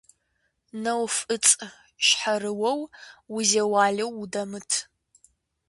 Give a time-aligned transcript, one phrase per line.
[0.81, 2.79] НэуфӀыцӀщхьэрыуэу
[3.35, 4.71] узеуалэу удэмыт.